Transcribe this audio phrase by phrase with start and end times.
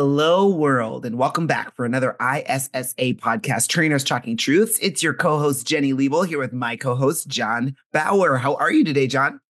[0.00, 4.78] Hello, world, and welcome back for another ISSA podcast, Trainers Talking Truths.
[4.80, 8.36] It's your co host, Jenny Liebel, here with my co host, John Bauer.
[8.36, 9.40] How are you today, John?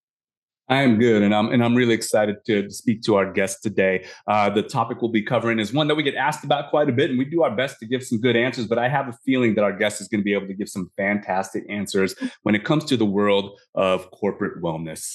[0.71, 4.07] I am good, and I'm and I'm really excited to speak to our guest today.
[4.27, 6.93] Uh, the topic we'll be covering is one that we get asked about quite a
[6.93, 8.67] bit, and we do our best to give some good answers.
[8.67, 10.71] But I have a feeling that our guest is going to be able to give
[10.71, 15.15] some fantastic answers when it comes to the world of corporate wellness.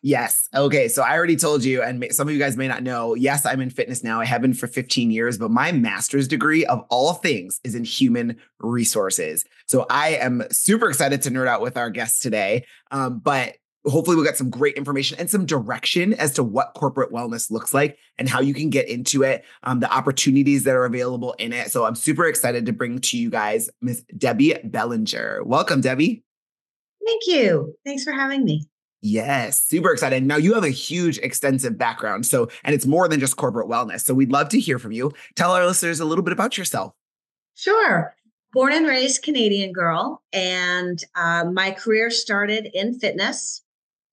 [0.00, 0.48] Yes.
[0.54, 0.86] Okay.
[0.86, 3.14] So I already told you, and some of you guys may not know.
[3.14, 4.20] Yes, I'm in fitness now.
[4.20, 7.82] I have been for 15 years, but my master's degree of all things is in
[7.82, 9.44] human resources.
[9.66, 12.64] So I am super excited to nerd out with our guests today.
[12.92, 17.12] Um, but hopefully we'll get some great information and some direction as to what corporate
[17.12, 20.84] wellness looks like and how you can get into it um, the opportunities that are
[20.84, 25.40] available in it so i'm super excited to bring to you guys miss debbie bellenger
[25.44, 26.22] welcome debbie
[27.06, 28.66] thank you thanks for having me
[29.00, 30.24] Yes, super excited.
[30.24, 32.26] Now you have a huge, extensive background.
[32.26, 34.00] So, and it's more than just corporate wellness.
[34.00, 35.12] So, we'd love to hear from you.
[35.36, 36.94] Tell our listeners a little bit about yourself.
[37.54, 38.14] Sure.
[38.52, 43.62] Born and raised Canadian girl, and uh, my career started in fitness.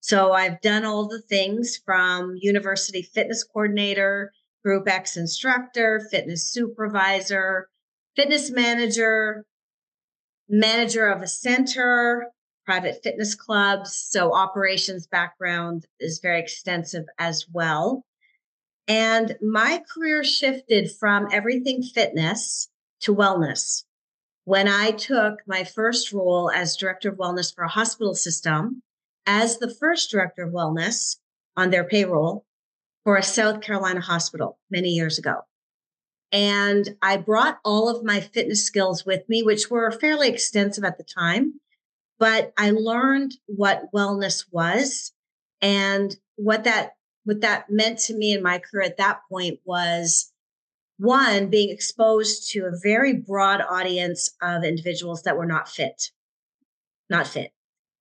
[0.00, 4.30] So, I've done all the things from university fitness coordinator,
[4.64, 7.68] group X instructor, fitness supervisor,
[8.14, 9.44] fitness manager,
[10.48, 12.28] manager of a center,
[12.66, 13.94] private fitness clubs.
[13.94, 18.04] So operations background is very extensive as well.
[18.88, 22.68] And my career shifted from everything fitness
[23.00, 23.84] to wellness.
[24.44, 28.82] When I took my first role as director of wellness for a hospital system,
[29.26, 31.16] as the first director of wellness
[31.56, 32.44] on their payroll
[33.02, 35.40] for a South Carolina hospital many years ago.
[36.30, 40.98] And I brought all of my fitness skills with me, which were fairly extensive at
[40.98, 41.60] the time
[42.18, 45.12] but I learned what wellness was
[45.60, 46.92] and what that
[47.24, 50.32] what that meant to me in my career at that point was
[50.98, 56.10] one being exposed to a very broad audience of individuals that were not fit
[57.08, 57.52] not fit.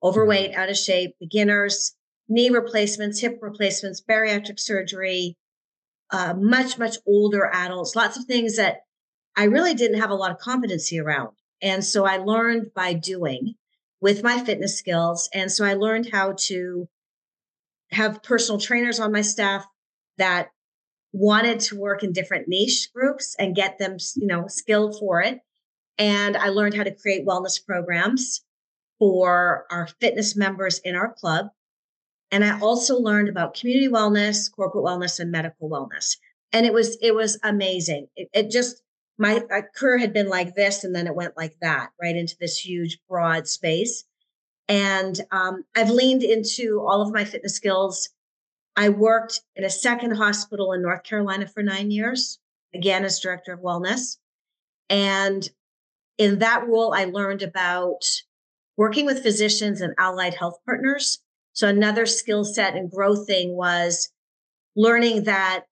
[0.01, 0.59] Overweight mm-hmm.
[0.59, 1.93] out of shape beginners
[2.27, 5.37] knee replacements hip replacements bariatric surgery
[6.11, 8.77] uh, much much older adults lots of things that
[9.35, 11.35] i really didn't have a lot of competency around.
[11.61, 13.55] And so i learned by doing
[14.01, 15.29] with my fitness skills.
[15.33, 16.87] And so I learned how to
[17.91, 19.65] have personal trainers on my staff
[20.17, 20.49] that
[21.13, 25.39] wanted to work in different niche groups and get them, you know, skilled for it.
[25.97, 28.43] And I learned how to create wellness programs
[28.99, 31.47] for our fitness members in our club.
[32.31, 36.17] And I also learned about community wellness, corporate wellness, and medical wellness.
[36.51, 38.07] And it was it was amazing.
[38.15, 38.81] It, it just
[39.17, 42.35] my, my career had been like this and then it went like that right into
[42.39, 44.03] this huge broad space.
[44.67, 48.09] And um, i've leaned into all of my fitness skills.
[48.75, 52.39] I worked in a second hospital in north carolina for nine years
[52.73, 54.17] again as director of wellness.
[54.89, 55.47] And
[56.17, 58.03] in that role i learned about
[58.77, 61.19] working with physicians and allied health partners.
[61.53, 64.11] So another skill set and growth thing was
[64.75, 65.63] learning that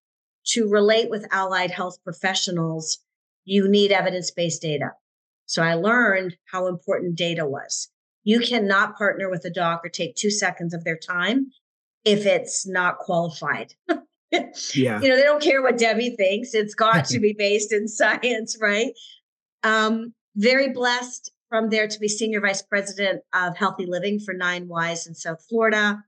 [0.46, 3.00] to relate with allied health professionals
[3.46, 4.92] you need evidence based data.
[5.46, 7.90] So I learned how important data was.
[8.24, 11.52] You cannot partner with a doc or take two seconds of their time
[12.06, 13.74] if it's not qualified.
[14.74, 15.02] yeah.
[15.02, 16.54] You know, they don't care what Debbie thinks.
[16.54, 18.94] It's got to be based in science, right?
[19.64, 24.68] Um, very blessed from there to be senior vice president of healthy living for Nine
[24.68, 26.04] Wise in South Florida.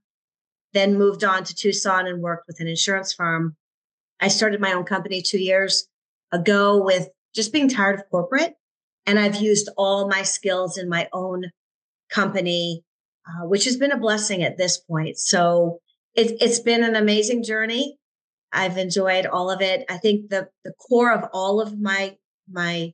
[0.74, 3.56] Then moved on to Tucson and worked with an insurance firm.
[4.20, 5.88] I started my own company two years
[6.32, 8.56] ago with just being tired of corporate.
[9.06, 11.52] And I've used all my skills in my own
[12.10, 12.84] company,
[13.28, 15.18] uh, which has been a blessing at this point.
[15.20, 15.80] So
[16.16, 17.98] it, it's been an amazing journey.
[18.52, 19.86] I've enjoyed all of it.
[19.90, 22.16] I think the the core of all of my
[22.50, 22.94] my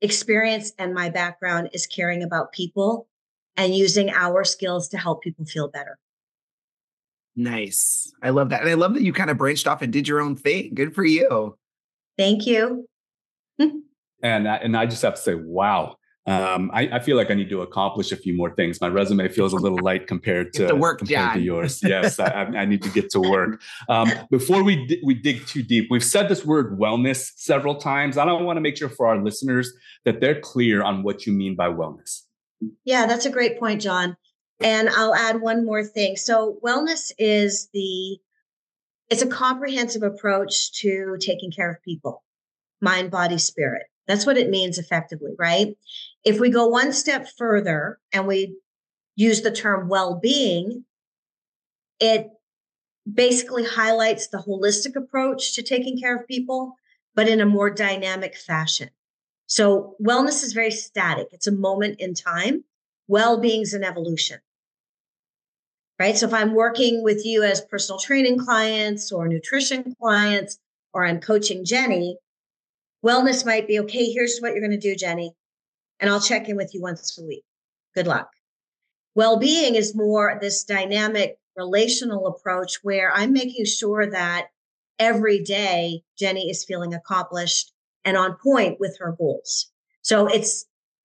[0.00, 3.08] experience and my background is caring about people
[3.56, 5.98] and using our skills to help people feel better.
[7.34, 8.12] Nice.
[8.22, 8.60] I love that.
[8.60, 10.74] And I love that you kind of branched off and did your own thing.
[10.74, 11.56] Good for you.
[12.18, 12.86] Thank you.
[13.58, 17.34] And I, and I just have to say, wow, Um, I, I, feel like I
[17.34, 18.80] need to accomplish a few more things.
[18.80, 21.34] My resume feels a little light compared to, work, compared John.
[21.34, 21.82] to yours.
[21.82, 23.60] Yes, I, I, need to get to work.
[23.88, 28.18] Um, before we d- we dig too deep, we've said this word wellness several times.
[28.18, 29.72] I don't want to make sure for our listeners
[30.04, 32.20] that they're clear on what you mean by wellness.
[32.84, 34.16] Yeah, that's a great point, John.
[34.60, 36.14] And I'll add one more thing.
[36.14, 38.18] So wellness is the
[39.10, 42.22] it's a comprehensive approach to taking care of people,
[42.82, 43.84] mind, body, spirit.
[44.06, 45.76] That's what it means effectively, right?
[46.24, 48.56] If we go one step further and we
[49.14, 50.84] use the term well being,
[52.00, 52.28] it
[53.10, 56.74] basically highlights the holistic approach to taking care of people,
[57.14, 58.90] but in a more dynamic fashion.
[59.46, 62.64] So, wellness is very static, it's a moment in time.
[63.08, 64.38] Well being is an evolution,
[65.98, 66.16] right?
[66.16, 70.58] So, if I'm working with you as personal training clients or nutrition clients,
[70.94, 72.16] or I'm coaching Jenny,
[73.04, 75.32] Wellness might be okay, here's what you're going to do, Jenny.
[76.00, 77.44] And I'll check in with you once a week.
[77.94, 78.30] Good luck.
[79.14, 84.46] Well being is more this dynamic relational approach where I'm making sure that
[84.98, 87.72] every day Jenny is feeling accomplished
[88.04, 89.70] and on point with her goals.
[90.02, 90.64] So it's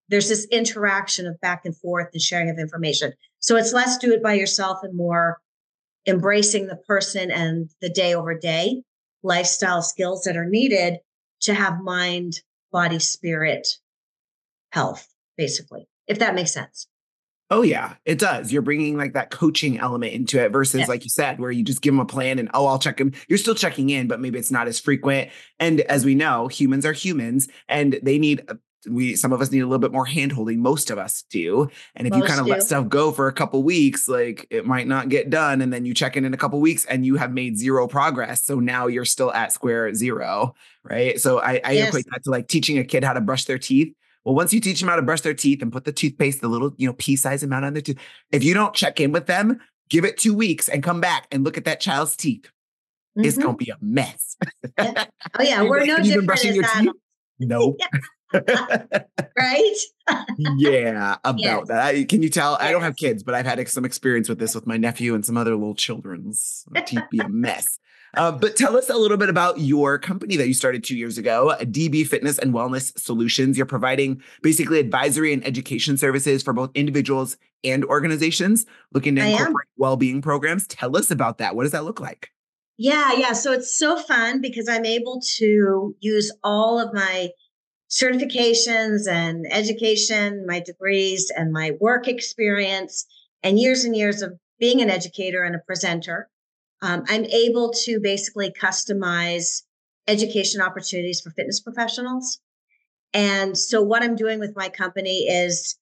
[0.10, 3.12] there's this interaction of back and forth and sharing of information.
[3.40, 5.40] So it's less do it by yourself and more
[6.08, 8.84] embracing the person and the day over day
[9.24, 11.00] lifestyle skills that are needed
[11.42, 12.42] to have mind,
[12.72, 13.68] body, spirit
[14.72, 15.08] health,
[15.38, 16.88] basically, if that makes sense.
[17.50, 18.52] Oh yeah, it does.
[18.52, 20.86] You're bringing like that coaching element into it versus yeah.
[20.88, 23.14] like you said where you just give them a plan and oh I'll check them.
[23.30, 25.30] You're still checking in but maybe it's not as frequent.
[25.58, 28.42] And as we know, humans are humans and they need
[28.90, 32.08] we some of us need a little bit more handholding most of us do and
[32.08, 32.52] if most you kind of do.
[32.52, 35.86] let stuff go for a couple weeks like it might not get done and then
[35.86, 38.88] you check in in a couple weeks and you have made zero progress so now
[38.88, 40.54] you're still at square zero
[40.84, 41.90] right so i, I yes.
[41.90, 43.94] equate that to like teaching a kid how to brush their teeth
[44.24, 46.48] well once you teach them how to brush their teeth and put the toothpaste the
[46.48, 47.98] little you know pea size amount on their tooth
[48.32, 49.60] if you don't check in with them
[49.90, 52.50] give it two weeks and come back and look at that child's teeth
[53.18, 53.28] mm-hmm.
[53.28, 54.38] it's gonna be a mess
[54.78, 55.06] yeah.
[55.40, 56.92] oh yeah we're no different brushing your teeth
[57.40, 57.80] Nope.
[59.38, 59.76] right?
[60.58, 61.68] yeah, about yes.
[61.68, 62.10] that.
[62.10, 62.58] Can you tell?
[62.60, 62.62] Yes.
[62.62, 65.26] I don't have kids, but I've had some experience with this with my nephew and
[65.26, 67.80] some other little children's teeth be a mess.
[68.16, 71.18] Uh, but tell us a little bit about your company that you started two years
[71.18, 73.58] ago, DB Fitness and Wellness Solutions.
[73.58, 79.68] You're providing basically advisory and education services for both individuals and organizations looking to incorporate
[79.78, 80.68] well-being programs.
[80.68, 81.56] Tell us about that.
[81.56, 82.32] What does that look like?
[82.78, 83.34] Yeah, yeah.
[83.34, 87.30] So it's so fun because I'm able to use all of my
[87.90, 93.06] certifications and education, my degrees, and my work experience,
[93.44, 96.30] and years and years of being an educator and a presenter,
[96.82, 99.64] um, I'm able to basically customize
[100.08, 102.40] education opportunities for fitness professionals.
[103.14, 105.78] And so, what I'm doing with my company is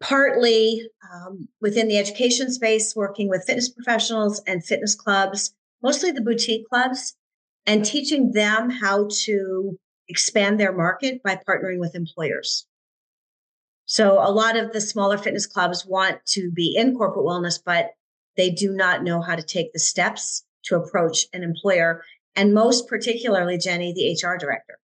[0.00, 0.82] partly
[1.12, 6.68] um, within the education space, working with fitness professionals and fitness clubs, mostly the boutique
[6.68, 7.16] clubs,
[7.66, 12.66] and teaching them how to expand their market by partnering with employers.
[13.86, 17.90] So a lot of the smaller fitness clubs want to be in corporate wellness, but
[18.36, 22.02] they do not know how to take the steps to approach an employer.
[22.34, 24.78] And most particularly, Jenny, the HR director.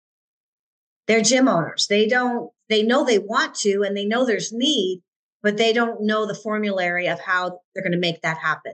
[1.07, 1.87] They're gym owners.
[1.87, 5.01] They don't, they know they want to and they know there's need,
[5.41, 8.73] but they don't know the formulary of how they're going to make that happen.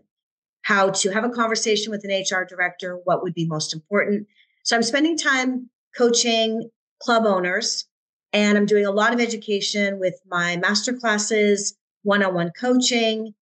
[0.62, 4.28] How to have a conversation with an HR director, what would be most important.
[4.64, 6.70] So I'm spending time coaching
[7.02, 7.86] club owners
[8.34, 13.34] and I'm doing a lot of education with my master classes, one-on-one coaching,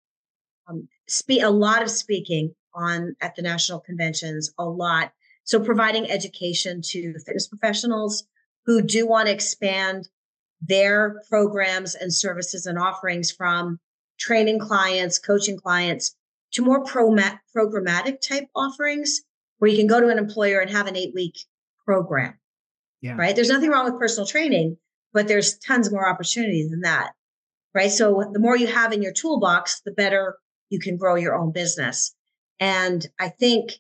[0.68, 5.12] um, speak a lot of speaking on at the national conventions, a lot.
[5.44, 8.26] So providing education to fitness professionals
[8.66, 10.10] who do want to expand
[10.62, 13.80] their programs and services and offerings from
[14.18, 16.16] training clients, coaching clients
[16.54, 17.16] to more pro-
[17.56, 19.22] programmatic type offerings
[19.58, 21.36] where you can go to an employer and have an eight week
[21.86, 22.34] program.
[23.06, 23.14] Yeah.
[23.18, 23.36] Right.
[23.36, 24.78] There's nothing wrong with personal training,
[25.14, 27.12] but there's tons more opportunity than that.
[27.72, 27.92] Right.
[27.92, 30.38] So the more you have in your toolbox, the better
[30.72, 32.16] you can grow your own business.
[32.60, 33.74] And I think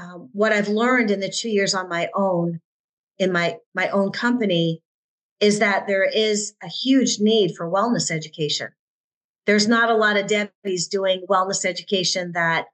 [0.00, 2.60] um, what I've learned in the two years on my own,
[3.16, 4.82] in my my own company,
[5.38, 8.70] is that there is a huge need for wellness education.
[9.46, 12.64] There's not a lot of Debbie's doing wellness education that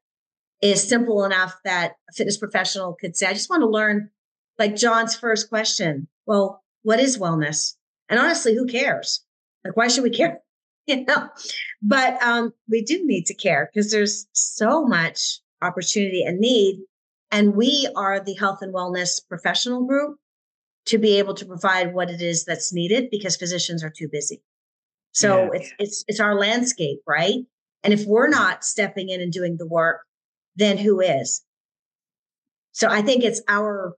[0.62, 4.08] is simple enough that a fitness professional could say, I just want to learn
[4.58, 6.08] like John's first question.
[6.26, 7.74] Well, what is wellness?
[8.08, 9.24] And honestly, who cares?
[9.64, 10.40] Like, why should we care?
[10.86, 11.30] You know,
[11.80, 16.80] but um, we do need to care because there's so much opportunity and need.
[17.30, 20.18] And we are the health and wellness professional group.
[20.86, 24.42] to be able to provide what it is that's needed because physicians are too busy.
[25.12, 25.48] So yeah.
[25.54, 27.40] it's it's it's our landscape, right?
[27.82, 30.00] And if we're not stepping in and doing the work,
[30.56, 31.42] then who is?
[32.72, 33.94] So I think it's our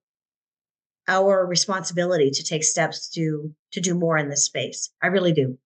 [1.08, 4.90] our responsibility to take steps to to do more in this space.
[5.02, 5.58] I really do.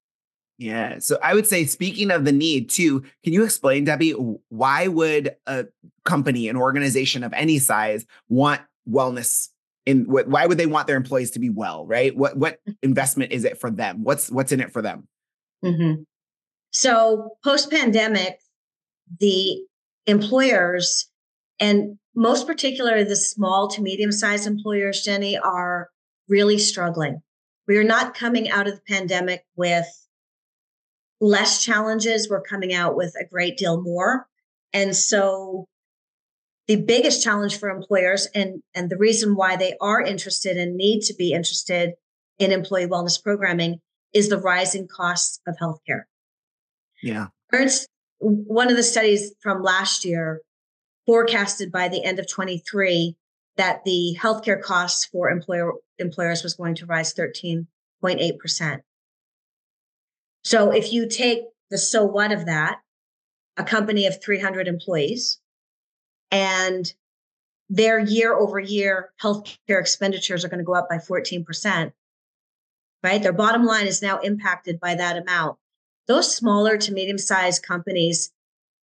[0.59, 0.99] Yeah.
[0.99, 4.11] So I would say, speaking of the need too, can you explain, Debbie,
[4.51, 5.65] why would a
[6.05, 9.49] company, an organization of any size want wellness
[9.87, 12.15] in why would they want their employees to be well, right?
[12.15, 14.05] What what investment is it for them?
[14.05, 15.09] What's what's in it for them?
[15.65, 16.03] Mm-hmm.
[16.73, 18.39] So post pandemic,
[19.19, 19.63] the
[20.07, 21.09] employers
[21.59, 25.91] and most particularly the small to medium sized employers, Jenny, are
[26.29, 27.23] really struggling.
[27.67, 29.87] We are not coming out of the pandemic with
[31.21, 32.29] less challenges.
[32.29, 34.27] We're coming out with a great deal more.
[34.73, 35.67] And so
[36.67, 41.03] the biggest challenge for employers and, and the reason why they are interested and need
[41.03, 41.95] to be interested
[42.39, 43.81] in employee wellness programming
[44.13, 46.03] is the rising costs of healthcare.
[47.03, 47.29] Yeah.
[47.53, 47.89] Ernst,
[48.19, 50.41] one of the studies from last year
[51.07, 53.17] forecasted by the end of 23
[53.57, 58.81] that the healthcare costs for employer employers was going to rise 13.8%.
[60.43, 62.79] So if you take the so what of that,
[63.57, 65.39] a company of 300 employees,
[66.31, 66.93] and
[67.69, 71.93] their year over year healthcare expenditures are going to go up by 14%,
[73.03, 73.23] right?
[73.23, 75.59] Their bottom line is now impacted by that amount.
[76.09, 78.33] Those smaller to medium sized companies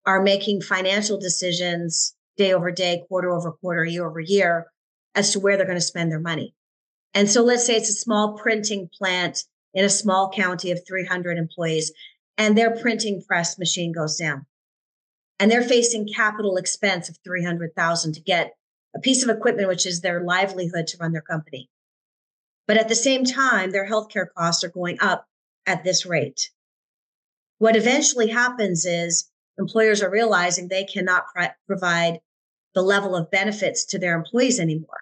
[0.08, 4.68] are making financial decisions day over day, quarter over quarter, year over year
[5.14, 6.56] as to where they're going to spend their money.
[7.14, 11.38] And so let's say it's a small printing plant in a small county of 300
[11.38, 11.92] employees,
[12.38, 14.46] and their printing press machine goes down.
[15.40, 18.54] And they're facing capital expense of 300,000 to get
[18.96, 21.70] a piece of equipment, which is their livelihood to run their company.
[22.66, 25.26] But at the same time, their healthcare costs are going up
[25.66, 26.50] at this rate.
[27.58, 31.26] What eventually happens is employers are realizing they cannot
[31.66, 32.20] provide
[32.76, 35.02] the level of benefits to their employees anymore.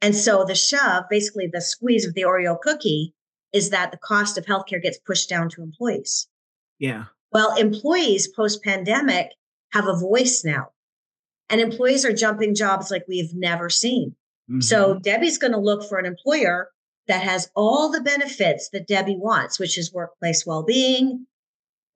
[0.00, 3.14] And so the shove, basically the squeeze of the Oreo cookie,
[3.52, 6.28] is that the cost of healthcare gets pushed down to employees.
[6.78, 7.04] Yeah.
[7.32, 9.30] Well, employees post pandemic
[9.72, 10.68] have a voice now,
[11.50, 14.14] and employees are jumping jobs like we've never seen.
[14.50, 14.60] Mm-hmm.
[14.60, 16.68] So Debbie's going to look for an employer
[17.08, 21.26] that has all the benefits that Debbie wants, which is workplace well being,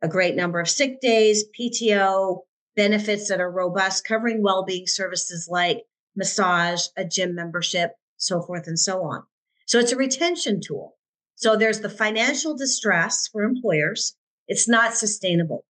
[0.03, 2.41] a great number of sick days, PTO,
[2.77, 5.83] benefits that are robust, covering well being services like
[6.17, 9.23] massage, a gym membership, so forth and so on.
[9.67, 10.97] So it's a retention tool.
[11.37, 14.17] So there's the financial distress for employers.
[14.49, 15.65] It's not sustainable.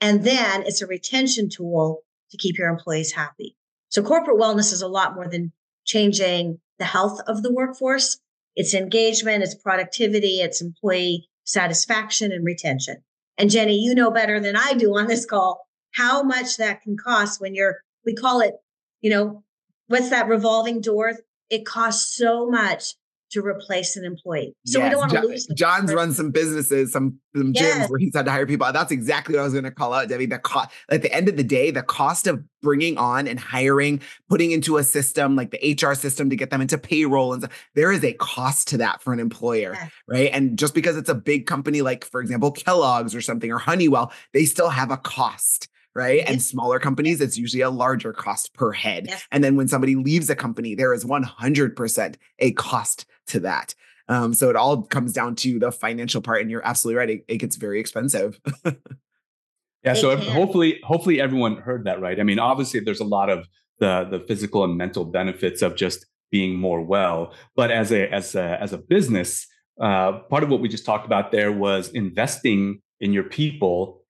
[0.00, 3.56] And then it's a retention tool to keep your employees happy.
[3.88, 5.52] So corporate wellness is a lot more than
[5.84, 8.18] changing the health of the workforce.
[8.56, 13.02] It's engagement, it's productivity, it's employee satisfaction and retention.
[13.40, 16.98] And Jenny, you know better than I do on this call how much that can
[16.98, 18.52] cost when you're, we call it,
[19.00, 19.42] you know,
[19.88, 21.14] what's that revolving door?
[21.48, 22.96] It costs so much
[23.30, 24.54] to replace an employee.
[24.66, 24.86] So yes.
[24.86, 25.46] we don't want to lose.
[25.54, 25.96] John's person.
[25.96, 28.70] run some businesses, some, some gyms where he's had to hire people.
[28.72, 30.26] That's exactly what I was going to call out, Debbie.
[30.26, 34.00] The cost at the end of the day, the cost of bringing on and hiring,
[34.28, 37.68] putting into a system like the HR system to get them into payroll and stuff,
[37.74, 39.90] there is a cost to that for an employer, yes.
[40.08, 40.30] right?
[40.32, 44.12] And just because it's a big company like, for example, Kellogg's or something or Honeywell,
[44.32, 46.22] they still have a cost right?
[46.26, 49.06] And smaller companies, it's usually a larger cost per head.
[49.08, 49.26] Yes.
[49.32, 53.74] And then when somebody leaves a company, there is 100% a cost to that.
[54.08, 57.10] Um, so it all comes down to the financial part, and you're absolutely right.
[57.10, 58.40] It, it gets very expensive.
[59.84, 59.94] yeah.
[59.94, 62.18] So hopefully, hopefully everyone heard that right.
[62.18, 66.06] I mean, obviously, there's a lot of the the physical and mental benefits of just
[66.30, 69.46] being more well, but as a as a as a business,
[69.80, 74.00] uh, part of what we just talked about there was investing in your people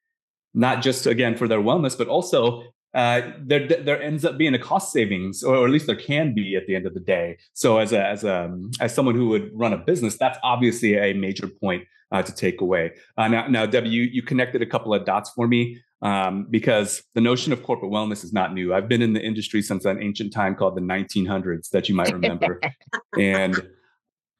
[0.55, 4.59] not just again for their wellness, but also uh, there there ends up being a
[4.59, 7.39] cost savings, or, at least there can be at the end of the day.
[7.53, 11.13] So as a as a as someone who would run a business, that's obviously a
[11.13, 12.93] major point uh, to take away.
[13.17, 17.03] Uh, now, now, Debbie, you you connected a couple of dots for me um, because
[17.15, 18.75] the notion of corporate wellness is not new.
[18.75, 22.13] I've been in the industry since an ancient time called the 1900s that you might
[22.13, 22.61] remember,
[23.19, 23.69] and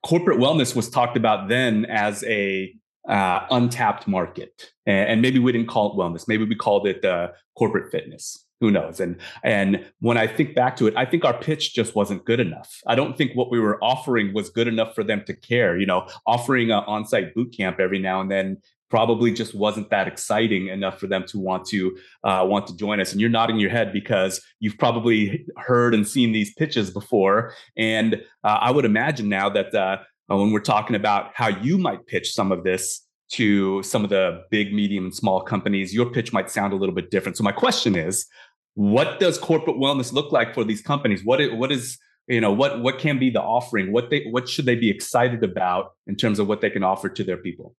[0.05, 2.75] corporate wellness was talked about then as a
[3.11, 4.73] uh, untapped market.
[4.87, 6.27] And, maybe we didn't call it wellness.
[6.27, 8.47] Maybe we called it uh, corporate fitness.
[8.61, 9.01] Who knows?
[9.01, 12.41] And and when I think back to it, I think our pitch just wasn't good
[12.41, 12.71] enough.
[12.87, 15.79] I don't think what we were offering was good enough for them to care.
[15.79, 18.59] You know, offering an on-site boot camp every now and then
[18.91, 23.01] probably just wasn't that exciting enough for them to want to uh, want to join
[23.01, 23.13] us.
[23.13, 27.55] And you're nodding your head because you've probably heard and seen these pitches before.
[27.77, 29.99] And uh, I would imagine now that uh,
[30.31, 34.11] Uh, when we're talking about how you might pitch some of this to some of
[34.11, 37.37] the big, medium, and small companies, your pitch might sound a little bit different.
[37.37, 38.27] So my question is,
[38.75, 41.25] what does corporate wellness look like for these companies?
[41.25, 43.93] What is, what is you know what what can be the offering?
[43.93, 47.09] What they what should they be excited about in terms of what they can offer
[47.09, 47.75] to their people?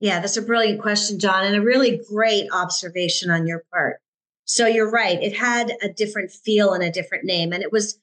[0.00, 4.00] Yeah, that's a brilliant question, John, and a really great observation on your part.
[4.44, 5.22] So you're right.
[5.22, 7.52] It had a different feel and a different name.
[7.52, 7.98] And it was,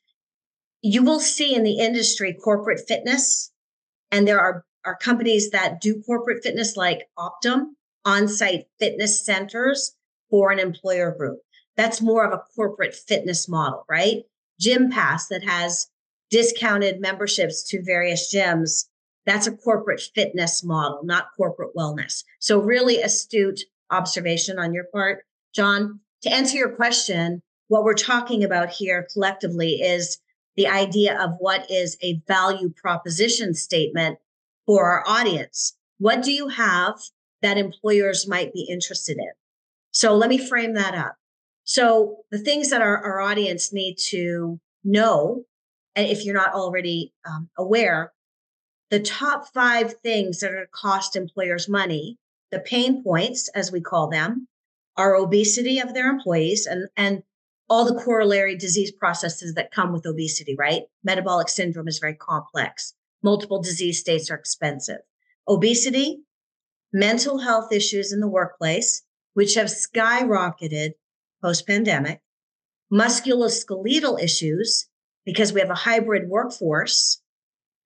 [0.82, 3.52] you will see in the industry corporate fitness.
[4.12, 7.68] And there are, are companies that do corporate fitness like Optum,
[8.04, 9.96] on site fitness centers
[10.30, 11.40] for an employer group.
[11.78, 14.24] That's more of a corporate fitness model, right?
[14.60, 15.88] Gympass that has
[16.32, 18.86] discounted memberships to various gyms
[19.26, 22.24] that's a corporate fitness model, not corporate wellness.
[22.40, 26.00] So, really astute observation on your part, John.
[26.24, 30.20] To answer your question, what we're talking about here collectively is
[30.56, 34.20] the idea of what is a value proposition statement
[34.66, 35.76] for our audience.
[35.98, 37.00] What do you have
[37.42, 39.32] that employers might be interested in?
[39.92, 41.16] So, let me frame that up.
[41.64, 45.44] So, the things that our, our audience need to know,
[45.96, 48.14] and if you're not already um, aware,
[48.90, 52.18] the top five things that are cost employers money,
[52.52, 54.48] the pain points, as we call them,
[54.98, 57.24] are obesity of their employees and, and
[57.72, 60.82] all the corollary disease processes that come with obesity, right?
[61.06, 62.94] Metabolic syndrome is very complex.
[63.24, 64.98] Multiple disease states are expensive.
[65.48, 66.20] Obesity,
[66.92, 69.04] mental health issues in the workplace,
[69.36, 70.96] which have skyrocketed
[71.42, 72.20] post pandemic,
[72.92, 74.90] musculoskeletal issues,
[75.26, 77.22] because we have a hybrid workforce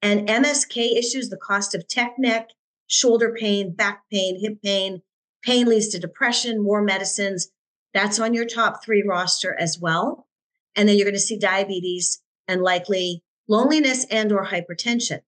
[0.01, 2.50] and MSK issues, the cost of tech neck,
[2.88, 5.04] shoulder pain, back pain, hip pain,
[5.44, 7.50] pain leads to depression, more medicines.
[7.96, 10.28] That's on your top three roster as well.
[10.75, 15.22] And then you're going to see diabetes and likely loneliness and or hypertension.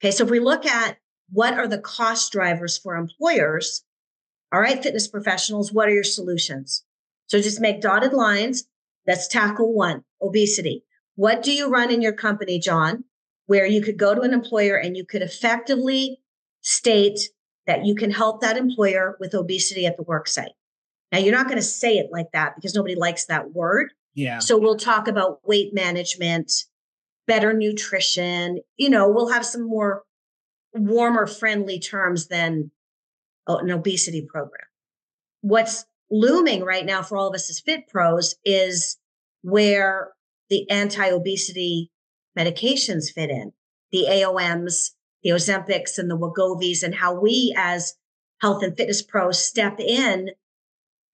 [0.00, 0.10] Okay.
[0.10, 0.98] So if we look at
[1.30, 3.84] what are the cost drivers for employers,
[4.52, 6.84] all right, fitness professionals, what are your solutions?
[7.28, 8.64] So just make dotted lines.
[9.06, 10.82] Let's tackle one, obesity.
[11.14, 13.04] What do you run in your company, John?
[13.46, 16.20] where you could go to an employer and you could effectively
[16.60, 17.30] state
[17.66, 20.52] that you can help that employer with obesity at the work site.
[21.12, 23.92] Now, you're not going to say it like that because nobody likes that word.
[24.14, 24.38] Yeah.
[24.38, 26.50] So we'll talk about weight management,
[27.26, 28.60] better nutrition.
[28.76, 30.02] You know, we'll have some more
[30.72, 32.70] warmer, friendly terms than
[33.46, 34.66] oh, an obesity program.
[35.42, 38.96] What's looming right now for all of us as fit pros is
[39.42, 40.12] where
[40.50, 41.90] the anti obesity
[42.38, 43.52] medications fit in,
[43.92, 44.90] the AOMs,
[45.22, 47.94] the Ozempics and the Wegovy's, and how we as
[48.40, 50.30] health and fitness pros step in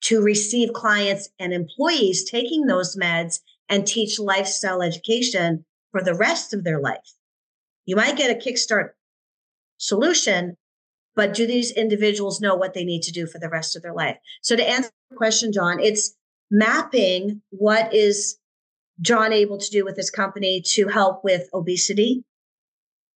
[0.02, 6.52] to receive clients and employees taking those meds and teach lifestyle education for the rest
[6.52, 7.14] of their life.
[7.86, 8.90] You might get a kickstart
[9.78, 10.56] solution,
[11.14, 13.94] but do these individuals know what they need to do for the rest of their
[13.94, 14.16] life?
[14.42, 16.14] So to answer the question, John, it's
[16.50, 18.38] mapping what is
[19.00, 22.24] John able to do with his company to help with obesity,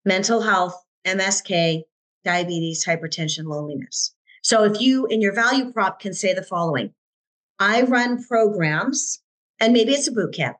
[0.04, 1.82] mental health, MSK,
[2.24, 4.15] diabetes, hypertension, loneliness.
[4.46, 6.94] So if you in your value prop can say the following,
[7.58, 9.20] I run programs
[9.58, 10.56] and maybe it's a boot camp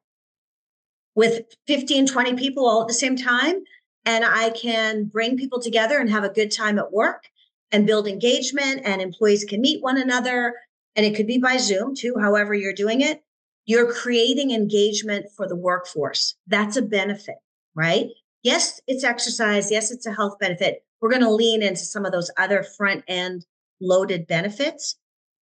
[1.15, 3.63] with 15, 20 people all at the same time.
[4.05, 7.29] And I can bring people together and have a good time at work
[7.71, 10.55] and build engagement and employees can meet one another.
[10.97, 13.23] And it could be by Zoom too, however you're doing it.
[13.67, 16.35] You're creating engagement for the workforce.
[16.49, 17.37] That's a benefit,
[17.77, 18.09] right?
[18.43, 19.71] Yes, it's exercise.
[19.71, 20.85] Yes, it's a health benefit.
[21.01, 23.47] We're going to lean into some of those other front end
[23.81, 24.97] loaded benefits.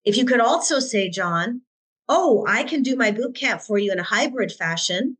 [0.04, 1.62] If you could also say, John,
[2.08, 5.16] oh, I can do my boot camp for you in a hybrid fashion.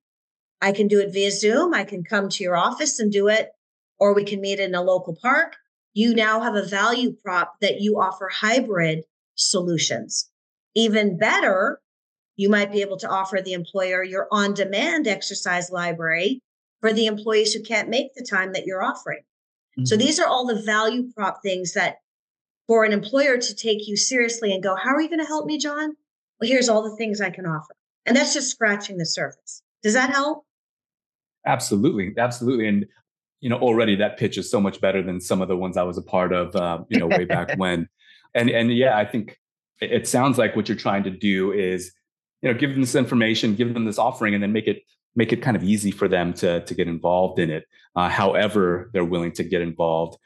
[0.60, 1.74] I can do it via Zoom.
[1.74, 3.50] I can come to your office and do it,
[3.98, 5.56] or we can meet in a local park.
[5.94, 10.30] You now have a value prop that you offer hybrid solutions.
[10.74, 11.80] Even better,
[12.36, 16.40] you might be able to offer the employer your on demand exercise library
[16.80, 19.20] for the employees who can't make the time that you're offering.
[19.78, 19.84] Mm-hmm.
[19.84, 21.96] So these are all the value prop things that
[22.72, 25.44] for an employer to take you seriously and go, How are you going to help
[25.44, 25.94] me, John?
[26.40, 27.74] Well, here's all the things I can offer.
[28.06, 29.62] And that's just scratching the surface.
[29.82, 30.46] Does that help?
[31.46, 32.14] Absolutely.
[32.16, 32.66] Absolutely.
[32.66, 32.86] And
[33.40, 35.82] you know, already that pitch is so much better than some of the ones I
[35.82, 37.90] was a part of, uh, you know, way back when.
[38.34, 39.38] And and yeah, I think
[39.82, 41.92] it sounds like what you're trying to do is
[42.40, 44.82] you know give them this information give them this offering and then make it
[45.14, 47.64] make it kind of easy for them to to get involved in it
[47.96, 50.18] uh, however they're willing to get involved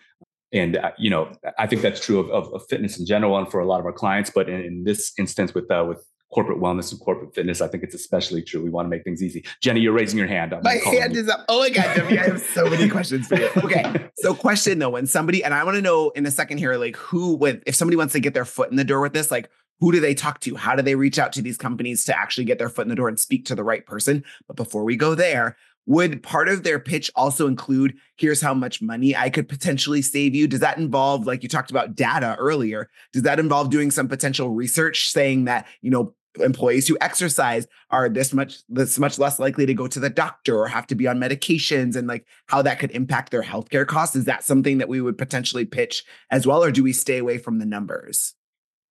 [0.57, 3.51] and uh, you know, I think that's true of, of, of, fitness in general and
[3.51, 4.31] for a lot of our clients.
[4.31, 7.83] But in, in this instance, with uh, with corporate wellness and corporate fitness, I think
[7.83, 8.63] it's especially true.
[8.63, 9.45] We want to make things easy.
[9.63, 10.53] Jenny, you're raising your hand.
[10.53, 11.21] I'm my hand you.
[11.21, 11.45] is up.
[11.49, 13.49] Oh my God, Debbie, I have so many questions for you.
[13.59, 14.09] Okay.
[14.17, 16.97] So question though, when somebody, and I want to know in a second here, like
[16.97, 19.49] who with, if somebody wants to get their foot in the door with this, like
[19.81, 20.57] who do they talk to?
[20.57, 22.95] How do they reach out to these companies to actually get their foot in the
[22.95, 24.25] door and speak to the right person?
[24.47, 28.83] But before we go there, would part of their pitch also include here's how much
[28.83, 30.49] money I could potentially save you?
[30.49, 34.51] Does that involve, like you talked about data earlier, does that involve doing some potential
[34.51, 39.65] research saying that, you know, employees who exercise are this much this much less likely
[39.65, 42.79] to go to the doctor or have to be on medications and like how that
[42.79, 44.17] could impact their healthcare costs?
[44.17, 47.39] Is that something that we would potentially pitch as well or do we stay away
[47.39, 48.35] from the numbers?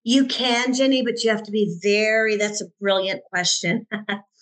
[0.02, 3.86] You can jenny but you have to be very that's a brilliant question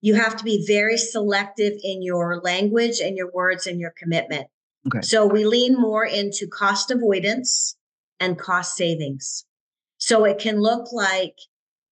[0.00, 4.46] you have to be very selective in your language and your words and your commitment.
[4.86, 5.00] Okay.
[5.02, 7.76] So we lean more into cost avoidance
[8.20, 9.44] and cost savings.
[9.98, 11.34] So it can look like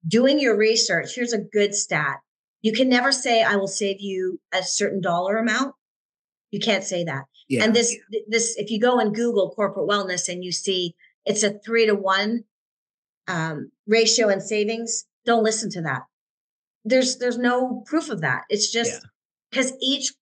[0.06, 1.14] doing your research.
[1.14, 2.18] Here's a good stat.
[2.62, 5.74] You can never say, I will save you a certain dollar amount.
[6.52, 7.24] You can't say that.
[7.48, 7.64] Yeah.
[7.64, 7.96] And this,
[8.28, 11.94] this, if you go and Google corporate wellness and you see it's a three to
[11.94, 12.44] one
[13.26, 16.02] um, ratio in savings, don't listen to that
[16.86, 18.42] there's there's no proof of that.
[18.48, 19.04] It's just
[19.50, 19.76] because yeah.
[19.96, 20.14] each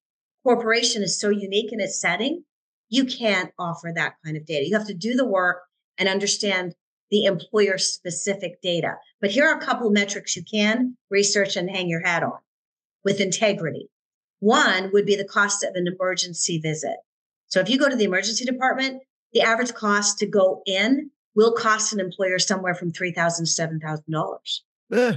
[0.42, 2.44] corporation is so unique in its setting,
[2.88, 4.66] you can't offer that kind of data.
[4.66, 5.62] You have to do the work
[5.98, 6.74] and understand
[7.10, 8.94] the employer specific data.
[9.20, 12.38] But here are a couple of metrics you can research and hang your hat on
[13.04, 13.88] with integrity.
[14.40, 16.96] One would be the cost of an emergency visit.
[17.46, 21.52] So if you go to the emergency department, the average cost to go in will
[21.52, 24.60] cost an employer somewhere from 3,000 to $7,000.
[24.92, 25.16] Eh.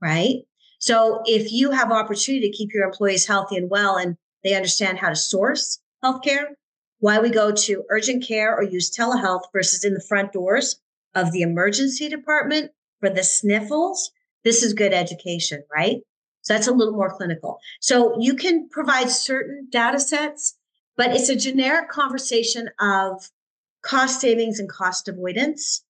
[0.00, 0.36] Right?
[0.78, 4.98] So if you have opportunity to keep your employees healthy and well and they understand
[4.98, 6.46] how to source healthcare,
[7.00, 10.80] why we go to urgent care or use telehealth versus in the front doors
[11.14, 14.10] of the emergency department for the sniffles,
[14.44, 15.98] this is good education, right?
[16.42, 17.58] So that's a little more clinical.
[17.80, 20.56] So you can provide certain data sets,
[20.96, 23.30] but it's a generic conversation of
[23.82, 25.84] cost savings and cost avoidance.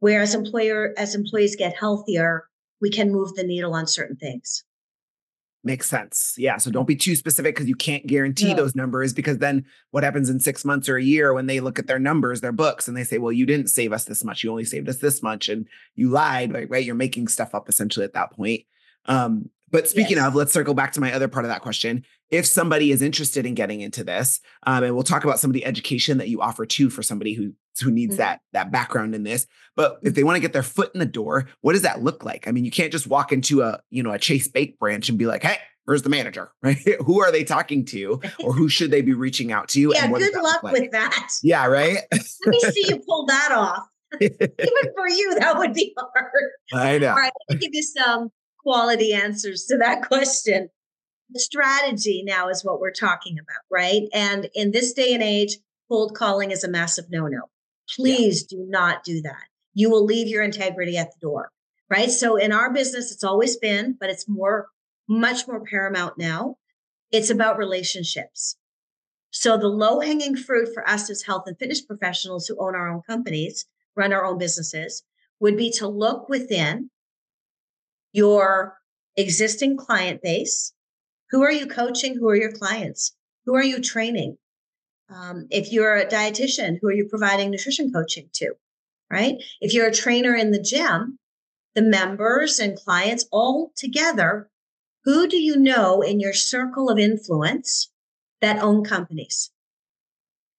[0.00, 2.48] Whereas employer, as employees get healthier,
[2.80, 4.64] we can move the needle on certain things.
[5.62, 6.34] Makes sense.
[6.38, 6.56] Yeah.
[6.56, 10.30] So don't be too specific because you can't guarantee those numbers because then what happens
[10.30, 12.96] in six months or a year when they look at their numbers, their books, and
[12.96, 14.42] they say, well, you didn't save us this much.
[14.42, 15.50] You only saved us this much.
[15.50, 15.66] And
[15.96, 16.70] you lied, right?
[16.70, 16.82] right?
[16.82, 18.62] You're making stuff up essentially at that point.
[19.04, 20.26] Um, but speaking yes.
[20.26, 22.04] of, let's circle back to my other part of that question.
[22.30, 25.54] If somebody is interested in getting into this, um, and we'll talk about some of
[25.54, 28.22] the education that you offer too for somebody who who needs mm-hmm.
[28.22, 29.46] that that background in this.
[29.76, 32.24] But if they want to get their foot in the door, what does that look
[32.24, 32.46] like?
[32.46, 35.18] I mean, you can't just walk into a you know a Chase Bank branch and
[35.18, 36.78] be like, "Hey, where's the manager?" Right?
[37.04, 39.80] who are they talking to, or who should they be reaching out to?
[39.94, 40.72] yeah, good luck like?
[40.74, 41.30] with that.
[41.42, 41.98] Yeah, right.
[42.12, 43.86] Let me see you pull that off.
[44.20, 44.36] Even
[44.96, 46.32] for you, that would be hard.
[46.72, 47.10] I know.
[47.10, 50.68] All right, let me give you some quality answers to that question.
[51.30, 54.02] The strategy now is what we're talking about, right?
[54.12, 57.42] And in this day and age, cold calling is a massive no no.
[57.96, 58.58] Please yeah.
[58.58, 59.44] do not do that.
[59.74, 61.50] You will leave your integrity at the door,
[61.88, 62.10] right?
[62.10, 64.68] So in our business, it's always been, but it's more,
[65.08, 66.56] much more paramount now.
[67.12, 68.56] It's about relationships.
[69.30, 72.88] So the low hanging fruit for us as health and fitness professionals who own our
[72.88, 75.04] own companies, run our own businesses,
[75.38, 76.90] would be to look within
[78.12, 78.78] your
[79.16, 80.72] existing client base.
[81.30, 82.16] Who are you coaching?
[82.16, 83.14] Who are your clients?
[83.46, 84.38] Who are you training?
[85.08, 88.54] Um, if you're a dietitian, who are you providing nutrition coaching to?
[89.10, 89.42] Right?
[89.60, 91.18] If you're a trainer in the gym,
[91.74, 94.48] the members and clients all together,
[95.04, 97.90] who do you know in your circle of influence
[98.40, 99.50] that own companies,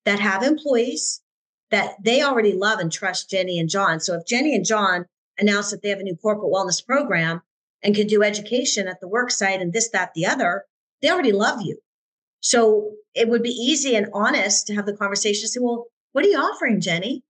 [0.05, 1.21] that have employees,
[1.69, 3.99] that they already love and trust Jenny and John?
[3.99, 5.05] So if Jenny and John
[5.41, 7.41] announce that they have a new corporate wellness program
[7.83, 10.65] and can do education at the work site and this, that, the other,
[11.01, 11.77] they already love you.
[12.41, 16.29] So it would be easy and honest to have the conversation say, well, what are
[16.29, 17.23] you offering, Jenny?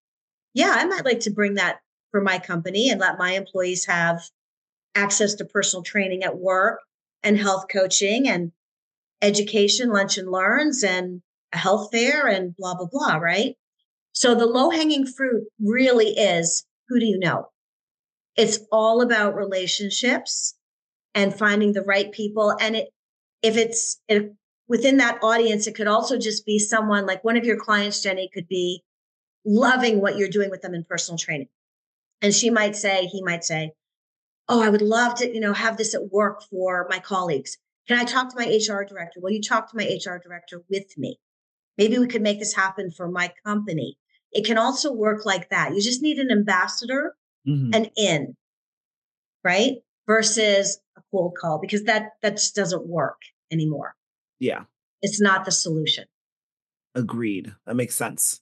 [0.54, 1.80] Yeah, I might like to bring that
[2.12, 4.22] for my company and let my employees have
[4.96, 6.80] access to personal training at work
[7.24, 8.52] and health coaching and
[9.22, 11.22] education, lunch and learns and
[11.54, 13.56] a health fair and blah, blah, blah, right?
[14.14, 17.51] So the low hanging fruit really is who do you know?
[18.38, 20.56] It's all about relationships
[21.14, 22.56] and finding the right people.
[22.60, 22.90] And it,
[23.42, 24.26] if it's, if
[24.68, 28.30] within that audience, it could also just be someone like one of your clients, Jenny,
[28.34, 28.84] could be
[29.46, 31.50] loving what you're doing with them in personal training.
[32.22, 33.72] And she might say, he might say,
[34.48, 37.58] Oh, I would love to, you know, have this at work for my colleagues.
[37.88, 39.20] Can I talk to my HR director?
[39.22, 41.20] Will you talk to my HR director with me?
[41.78, 43.98] Maybe we could make this happen for my company.
[44.32, 45.76] it can also work like that.
[45.76, 47.16] You just need an ambassador
[47.48, 47.72] mm-hmm.
[47.74, 48.36] and in,
[49.44, 49.76] right?
[50.08, 53.96] Versus a cold call because that that just doesn't work anymore.
[54.40, 54.64] Yeah.
[55.02, 56.06] It's not the solution.
[56.96, 57.54] Agreed.
[57.66, 58.42] That makes sense.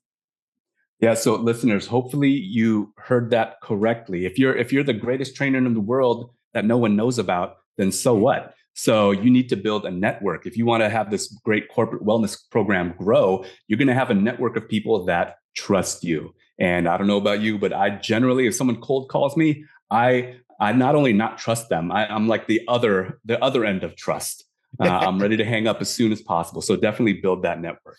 [0.99, 4.25] Yeah, so listeners, hopefully you heard that correctly.
[4.25, 7.57] If you're if you're the greatest trainer in the world that no one knows about,
[7.77, 8.53] then so what?
[8.73, 10.45] So you need to build a network.
[10.45, 14.09] If you want to have this great corporate wellness program grow, you're going to have
[14.09, 16.33] a network of people that trust you.
[16.59, 20.35] And I don't know about you, but I generally, if someone cold calls me, I
[20.59, 23.95] I not only not trust them, I, am like the other the other end of
[23.95, 24.45] trust.
[24.79, 26.61] Uh, I'm ready to hang up as soon as possible.
[26.61, 27.97] So definitely build that network.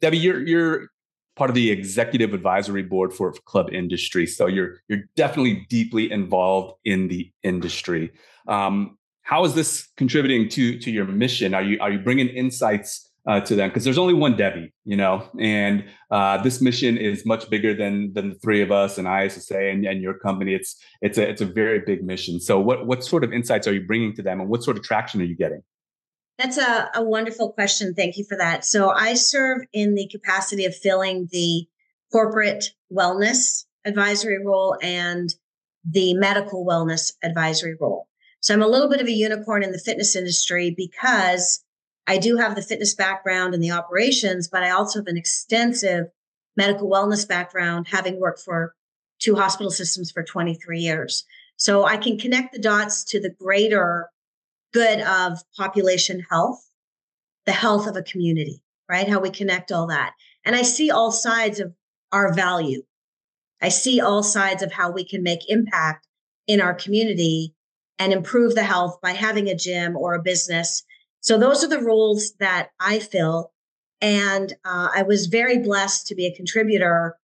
[0.00, 0.88] Debbie, you're you're
[1.36, 6.74] part of the executive advisory board for club industry, so you're you're definitely deeply involved
[6.84, 8.12] in the industry.
[8.46, 11.54] Um, how is this contributing to to your mission?
[11.54, 14.96] Are you are you bringing insights uh, to them because there's only one Debbie, you
[14.96, 19.06] know, and uh, this mission is much bigger than than the three of us and
[19.06, 20.52] ISSA and, and your company.
[20.52, 22.40] It's it's a it's a very big mission.
[22.40, 24.82] So what what sort of insights are you bringing to them, and what sort of
[24.82, 25.62] traction are you getting?
[26.38, 27.94] That's a, a wonderful question.
[27.94, 28.64] Thank you for that.
[28.64, 31.68] So I serve in the capacity of filling the
[32.10, 35.32] corporate wellness advisory role and
[35.88, 38.08] the medical wellness advisory role.
[38.40, 41.62] So I'm a little bit of a unicorn in the fitness industry because
[42.10, 46.06] I do have the fitness background and the operations, but I also have an extensive
[46.56, 48.74] medical wellness background, having worked for
[49.20, 51.24] two hospital systems for 23 years.
[51.56, 54.08] So I can connect the dots to the greater
[54.74, 56.68] good of population health,
[57.46, 59.08] the health of a community, right?
[59.08, 60.14] How we connect all that.
[60.44, 61.72] And I see all sides of
[62.10, 62.82] our value.
[63.62, 66.08] I see all sides of how we can make impact
[66.48, 67.54] in our community
[68.00, 70.82] and improve the health by having a gym or a business
[71.20, 73.52] so those are the roles that I fill.
[74.00, 77.16] And uh, I was very blessed to be a contributor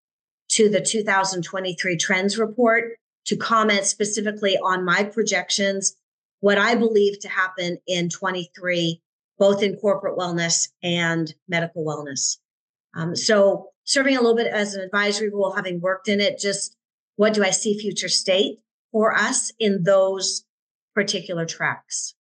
[0.49, 5.95] to the 2023 Trends Report to comment specifically on my projections,
[6.39, 9.01] what I believe to happen in 23,
[9.37, 12.37] both in corporate wellness and medical wellness.
[12.95, 16.75] Um, so serving a little bit as an advisory role, having worked in it, just
[17.15, 18.59] what do I see future state
[18.91, 20.45] for us in those
[20.93, 22.13] particular tracks?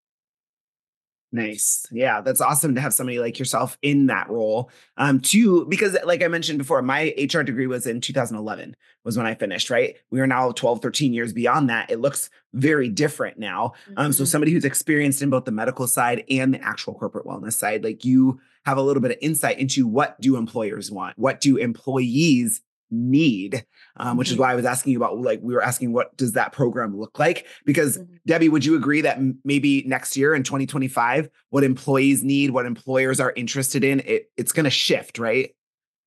[1.33, 1.87] Nice.
[1.91, 4.71] Yeah, that's awesome to have somebody like yourself in that role.
[4.97, 9.27] Um, too, because like I mentioned before, my HR degree was in 2011 was when
[9.27, 9.97] I finished, right?
[10.11, 11.91] We are now 12, 13 years beyond that.
[11.91, 13.73] It looks very different now.
[13.89, 13.99] Mm-hmm.
[13.99, 14.29] Um, so mm-hmm.
[14.29, 18.05] somebody who's experienced in both the medical side and the actual corporate wellness side, like
[18.05, 21.19] you have a little bit of insight into what do employers want?
[21.19, 23.65] What do employees need
[23.97, 24.35] um, which mm-hmm.
[24.35, 26.97] is why i was asking you about like we were asking what does that program
[26.97, 28.15] look like because mm-hmm.
[28.27, 32.67] debbie would you agree that m- maybe next year in 2025 what employees need what
[32.67, 35.51] employers are interested in it, it's going to shift right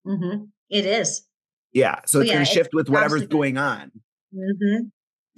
[0.05, 0.45] mm-hmm.
[0.69, 1.25] it is
[1.73, 3.91] yeah so oh, it's yeah, going to shift with whatever's going on
[4.33, 4.85] mm-hmm.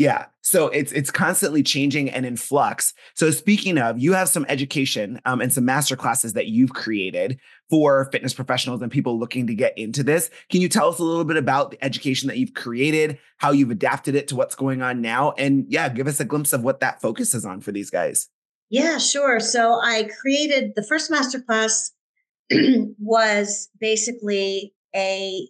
[0.01, 0.25] Yeah.
[0.41, 2.95] So it's it's constantly changing and in flux.
[3.13, 7.39] So speaking of, you have some education um, and some master classes that you've created
[7.71, 10.29] for fitness professionals and people looking to get into this.
[10.49, 13.71] Can you tell us a little bit about the education that you've created, how you've
[13.71, 16.81] adapted it to what's going on now, and yeah, give us a glimpse of what
[16.81, 18.29] that focuses on for these guys.
[18.69, 19.39] Yeah, sure.
[19.39, 21.91] So I created the first master class
[22.99, 25.47] was basically a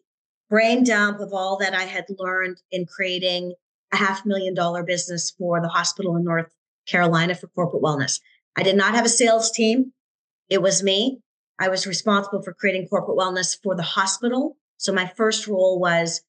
[0.50, 3.54] brain dump of all that I had learned in creating
[3.92, 6.52] a half million dollar business for the hospital in North
[6.88, 8.20] Carolina for corporate wellness.
[8.56, 9.94] I did not have a sales team.
[10.50, 11.20] It was me.
[11.62, 14.58] I was responsible for creating corporate wellness for the hospital.
[14.78, 16.22] So my first role was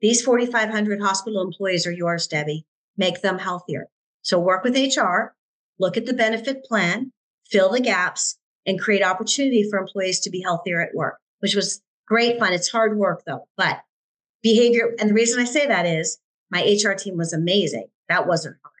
[0.00, 2.66] these 4,500 hospital employees are yours, Debbie.
[2.96, 3.86] Make them healthier.
[4.22, 5.36] So work with HR,
[5.78, 7.12] look at the benefit plan,
[7.48, 11.80] fill the gaps, and create opportunity for employees to be healthier at work, which was
[12.08, 12.52] great fun.
[12.52, 13.82] It's hard work though, but
[14.42, 14.96] behavior.
[14.98, 16.18] And the reason I say that is
[16.50, 17.86] my HR team was amazing.
[18.08, 18.74] That wasn't hard.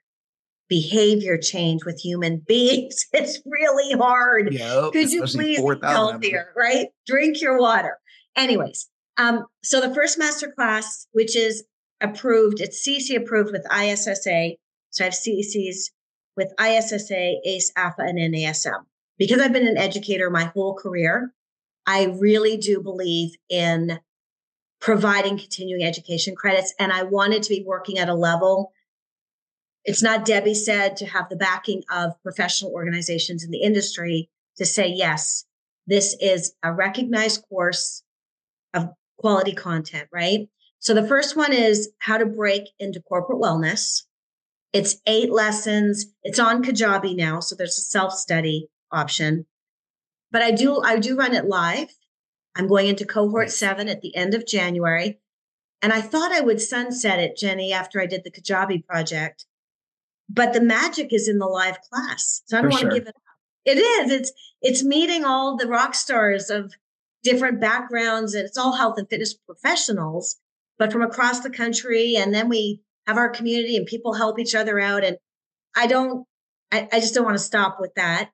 [0.70, 3.04] Behavior change with human beings.
[3.12, 4.54] It's really hard.
[4.54, 6.86] Yep, Could you please be healthier, right?
[7.06, 7.98] Drink your water.
[8.36, 11.64] Anyways, um, so the first master class, which is
[12.00, 14.54] approved, it's CEC approved with ISSA.
[14.90, 15.90] So I have CECs
[16.36, 18.84] with ISSA, ACE, AFA, and NASM.
[19.18, 21.34] Because I've been an educator my whole career,
[21.86, 23.98] I really do believe in
[24.80, 26.72] providing continuing education credits.
[26.78, 28.72] And I wanted to be working at a level.
[29.84, 34.66] It's not Debbie said to have the backing of professional organizations in the industry to
[34.66, 35.44] say, yes,
[35.86, 38.02] this is a recognized course
[38.74, 40.48] of quality content, right?
[40.78, 44.04] So the first one is how to break into corporate wellness.
[44.72, 46.06] It's eight lessons.
[46.22, 47.40] It's on Kajabi now.
[47.40, 49.46] So there's a self study option,
[50.30, 51.88] but I do, I do run it live
[52.56, 55.20] I'm going into cohort seven at the end of January.
[55.82, 59.46] And I thought I would sunset it, Jenny, after I did the Kajabi project.
[60.32, 62.42] But the magic is in the live class.
[62.46, 63.14] So I don't want to give it up.
[63.64, 64.10] It is.
[64.10, 66.72] It's it's meeting all the rock stars of
[67.22, 70.36] different backgrounds, and it's all health and fitness professionals,
[70.78, 72.16] but from across the country.
[72.16, 75.04] And then we have our community and people help each other out.
[75.04, 75.16] And
[75.76, 76.26] I don't,
[76.70, 78.30] I, I just don't want to stop with that.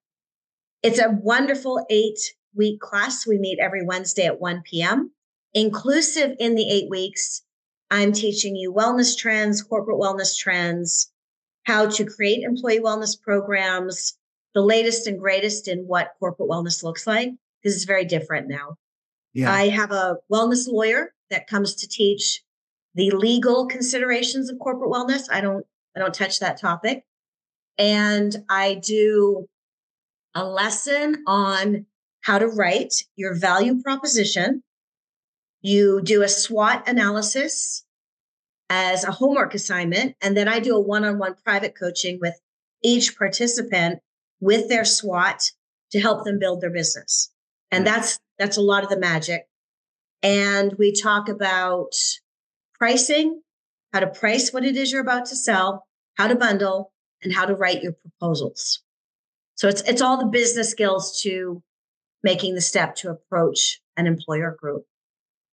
[0.83, 3.27] It's a wonderful eight week class.
[3.27, 5.13] We meet every Wednesday at 1 p.m.
[5.55, 7.43] Inclusive in the eight weeks,
[7.91, 11.11] I'm teaching you wellness trends, corporate wellness trends,
[11.67, 14.17] how to create employee wellness programs,
[14.55, 18.77] the latest and greatest in what corporate wellness looks like, because it's very different now.
[19.35, 19.53] Yeah.
[19.53, 22.43] I have a wellness lawyer that comes to teach
[22.95, 25.25] the legal considerations of corporate wellness.
[25.31, 27.05] I don't I don't touch that topic.
[27.79, 29.49] And I do
[30.35, 31.87] a lesson on
[32.21, 34.63] how to write your value proposition.
[35.63, 37.86] You do a SWOT analysis
[38.69, 40.17] as a homework assignment.
[40.21, 42.39] And then I do a one on one private coaching with
[42.83, 44.01] each participant
[44.41, 45.53] with their SWOT
[45.93, 47.31] to help them build their business.
[47.71, 49.47] And that's, that's a lot of the magic.
[50.23, 51.93] And we talk about
[52.79, 53.43] pricing,
[53.93, 57.47] how to price what it is you're about to sell, how to bundle, and how
[57.47, 58.83] to write your proposals.
[59.55, 61.63] So it's it's all the business skills to
[62.23, 64.85] making the step to approach an employer group.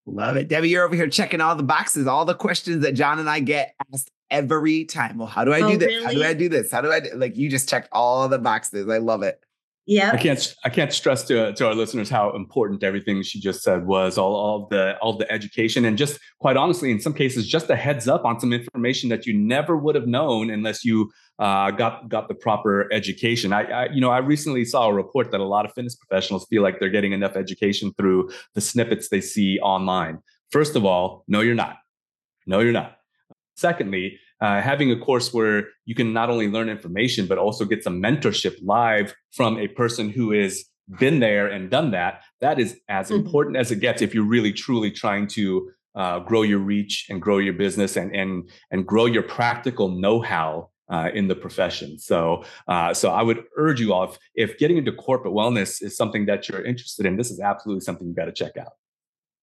[0.06, 0.50] Love it.
[0.50, 3.40] Debbie, you're over here checking all the boxes, all the questions that John and I
[3.40, 5.18] get asked every time.
[5.18, 5.88] Well, how do I oh, do oh, this?
[5.88, 6.04] Really?
[6.04, 6.72] How do I do this?
[6.72, 7.10] How do I do?
[7.16, 8.90] like you just checked all the boxes.
[8.90, 9.43] I love it.
[9.86, 10.12] Yeah.
[10.14, 13.86] I can't I can't stress to to our listeners how important everything she just said
[13.86, 17.70] was all all the all the education and just quite honestly in some cases just
[17.70, 21.72] a heads up on some information that you never would have known unless you uh,
[21.72, 23.52] got got the proper education.
[23.52, 26.46] I, I you know I recently saw a report that a lot of fitness professionals
[26.50, 30.20] feel like they're getting enough education through the snippets they see online.
[30.52, 31.78] First of all, no you're not.
[32.46, 32.98] No you're not.
[33.56, 37.84] Secondly, uh, having a course where you can not only learn information but also get
[37.84, 40.66] some mentorship live from a person who has
[41.00, 43.26] been there and done that that is as mm-hmm.
[43.26, 47.22] important as it gets if you're really truly trying to uh, grow your reach and
[47.22, 51.98] grow your business and and and grow your practical know-how uh, in the profession.
[51.98, 55.96] So, uh, so I would urge you all if, if getting into corporate wellness is
[55.96, 58.74] something that you're interested in, this is absolutely something you got to check out.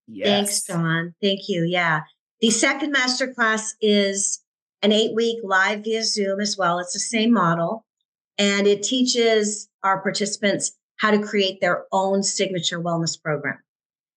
[0.07, 0.29] Yes.
[0.29, 1.15] Thanks, Don.
[1.23, 1.65] Thank you.
[1.65, 2.03] Yeah.
[2.41, 4.41] The second masterclass is
[4.83, 6.79] an eight week live via Zoom as well.
[6.79, 7.85] It's the same model.
[8.39, 13.59] And it teaches our participants how to create their own signature wellness program.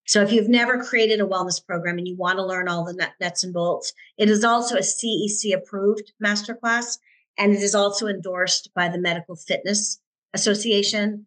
[0.06, 3.10] So if you've never created a wellness program and you want to learn all the
[3.21, 6.97] nuts and bolts, it is also a CEC approved masterclass.
[7.38, 9.99] And it is also endorsed by the Medical Fitness
[10.34, 11.26] Association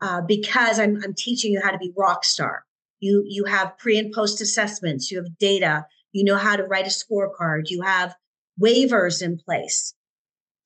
[0.00, 2.64] uh, because I'm, I'm teaching you how to be rock star.
[3.00, 6.86] You, you have pre and post assessments, you have data, you know how to write
[6.86, 8.14] a scorecard, you have
[8.62, 9.94] waivers in place.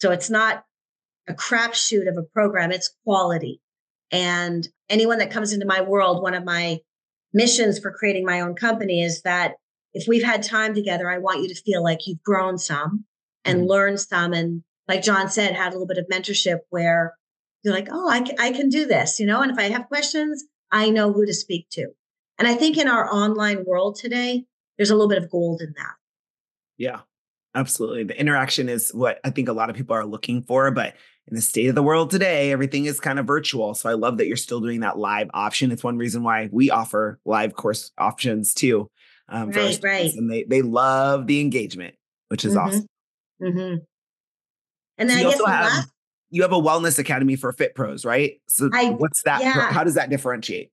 [0.00, 0.64] So it's not
[1.29, 3.61] a crapshoot of a program, it's quality.
[4.11, 6.79] And anyone that comes into my world, one of my
[7.33, 9.55] missions for creating my own company is that
[9.92, 13.05] if we've had time together, I want you to feel like you've grown some
[13.44, 13.68] and mm-hmm.
[13.68, 14.33] learned some.
[14.33, 17.14] And like John said, had a little bit of mentorship where
[17.62, 19.42] you're like, oh, I, I can do this, you know?
[19.42, 21.88] And if I have questions, I know who to speak to.
[22.38, 24.44] And I think in our online world today,
[24.76, 25.94] there's a little bit of gold in that.
[26.79, 27.00] Yeah.
[27.54, 28.04] Absolutely.
[28.04, 30.70] The interaction is what I think a lot of people are looking for.
[30.70, 30.94] But
[31.26, 33.74] in the state of the world today, everything is kind of virtual.
[33.74, 35.72] So I love that you're still doing that live option.
[35.72, 38.88] It's one reason why we offer live course options too.
[39.28, 40.12] Um, right, right.
[40.14, 41.94] And they, they love the engagement,
[42.28, 42.68] which is mm-hmm.
[42.68, 42.86] awesome.
[43.42, 43.76] Mm-hmm.
[44.98, 45.88] And then so I guess have, last-
[46.30, 48.40] you have a wellness academy for fit pros, right?
[48.48, 49.40] So I, what's that?
[49.40, 49.72] Yeah.
[49.72, 50.70] How does that differentiate?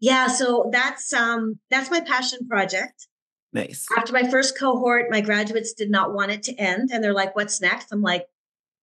[0.00, 0.26] Yeah.
[0.26, 3.08] So that's, um, that's my passion project.
[3.52, 3.86] Nice.
[3.96, 6.90] After my first cohort, my graduates did not want it to end.
[6.92, 7.90] And they're like, what's next?
[7.92, 8.26] I'm like,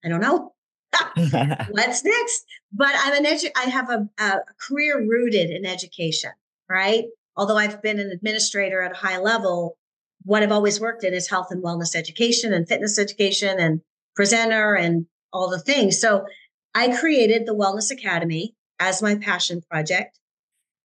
[0.03, 0.53] I don't know.
[1.69, 2.45] what's next?
[2.73, 6.31] But I'm an edu- I have a, a career rooted in education,
[6.69, 7.05] right?
[7.37, 9.77] Although I've been an administrator at a high level,
[10.23, 13.81] what I've always worked in is health and wellness education and fitness education and
[14.15, 15.99] presenter and all the things.
[15.99, 16.25] So
[16.73, 20.19] I created the Wellness Academy as my passion project.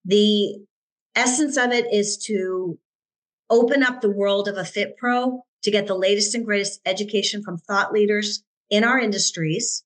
[0.05, 0.57] The
[1.15, 2.79] essence of it is to
[3.51, 7.43] open up the world of a fit pro to get the latest and greatest education
[7.43, 9.85] from thought leaders in our industries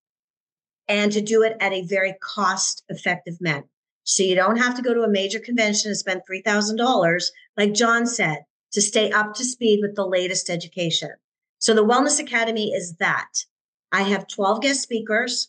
[0.86, 3.64] and to do it at a very cost effective manner.
[4.04, 7.24] So you don't have to go to a major convention and spend $3,000,
[7.56, 11.10] like John said, to stay up to speed with the latest education.
[11.58, 13.46] So the Wellness Academy is that.
[13.90, 15.48] I have 12 guest speakers,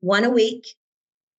[0.00, 0.66] one a week,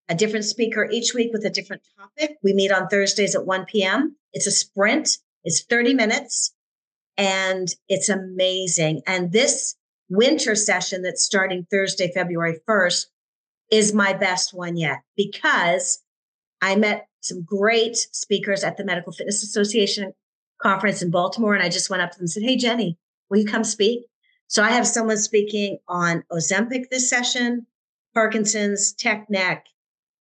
[0.07, 2.37] a different speaker each week with a different topic.
[2.43, 4.15] We meet on Thursdays at 1 p.m.
[4.31, 6.53] It's a sprint, it's 30 minutes,
[7.17, 9.01] and it's amazing.
[9.07, 9.75] And this
[10.09, 13.05] winter session that's starting Thursday, February 1st,
[13.71, 16.01] is my best one yet because
[16.61, 20.13] I met some great speakers at the Medical Fitness Association
[20.61, 21.53] conference in Baltimore.
[21.53, 22.97] And I just went up to them and said, Hey, Jenny,
[23.29, 24.05] will you come speak?
[24.47, 27.65] So I have someone speaking on Ozempic this session,
[28.13, 29.65] Parkinson's, tech neck,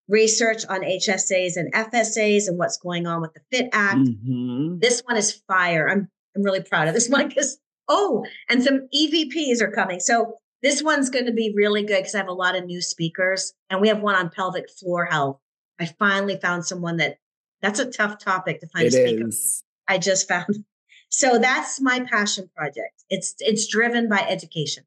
[0.07, 3.97] research on HSAs and FSAs and what's going on with the FIT Act.
[3.97, 4.79] Mm-hmm.
[4.79, 5.89] This one is fire.
[5.89, 9.99] I'm I'm really proud of this one because oh, and some EVPs are coming.
[9.99, 12.81] So this one's going to be really good because I have a lot of new
[12.81, 15.39] speakers, and we have one on pelvic floor health.
[15.79, 17.17] I finally found someone that
[17.61, 19.27] that's a tough topic to find it a speaker.
[19.27, 19.63] Is.
[19.87, 20.47] I just found.
[21.09, 23.03] So that's my passion project.
[23.07, 24.83] It's it's driven by education.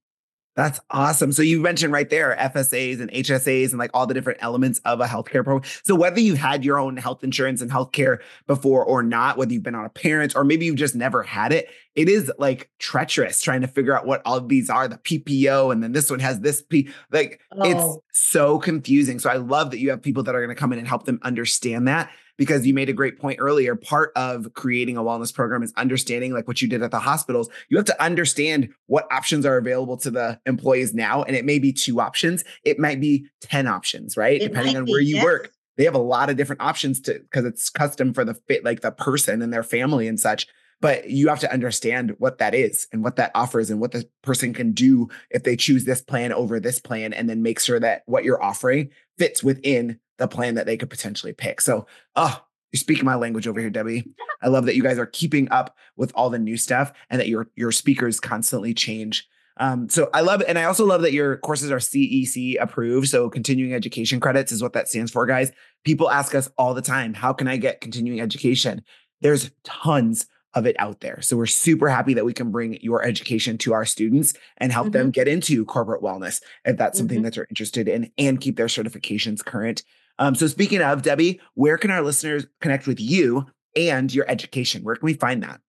[0.56, 1.32] That's awesome.
[1.32, 5.00] So you mentioned right there FSAs and HSAs and like all the different elements of
[5.00, 5.62] a healthcare program.
[5.84, 9.62] So whether you had your own health insurance and healthcare before or not, whether you've
[9.62, 13.42] been on a parent or maybe you've just never had it, it is like treacherous
[13.42, 16.20] trying to figure out what all of these are, the PPO, and then this one
[16.20, 16.88] has this P.
[17.12, 17.62] Like oh.
[17.70, 19.18] it's so confusing.
[19.18, 21.04] So I love that you have people that are going to come in and help
[21.04, 23.74] them understand that because you made a great point earlier.
[23.74, 27.48] Part of creating a wellness program is understanding, like what you did at the hospitals.
[27.68, 31.22] You have to understand what options are available to the employees now.
[31.22, 34.40] And it may be two options, it might be 10 options, right?
[34.40, 35.24] It Depending on be, where you yes.
[35.24, 35.52] work.
[35.76, 38.80] They have a lot of different options to because it's custom for the fit, like
[38.80, 40.46] the person and their family and such
[40.80, 44.08] but you have to understand what that is and what that offers and what the
[44.22, 47.80] person can do if they choose this plan over this plan and then make sure
[47.80, 51.60] that what you're offering fits within the plan that they could potentially pick.
[51.60, 52.42] So, oh,
[52.72, 54.04] you're speaking my language over here, Debbie.
[54.42, 57.28] I love that you guys are keeping up with all the new stuff and that
[57.28, 59.26] your your speakers constantly change.
[59.58, 60.42] Um, so I love.
[60.46, 63.08] And I also love that your courses are CEC approved.
[63.08, 65.52] So continuing education credits is what that stands for, guys.
[65.84, 68.82] People ask us all the time, how can I get continuing education?
[69.22, 71.20] There's tons of it out there.
[71.20, 74.86] So we're super happy that we can bring your education to our students and help
[74.86, 74.92] mm-hmm.
[74.92, 77.24] them get into corporate wellness if that's something mm-hmm.
[77.24, 79.82] that they're interested in and keep their certifications current.
[80.18, 84.82] Um, so speaking of Debbie, where can our listeners connect with you and your education?
[84.82, 85.60] Where can we find that?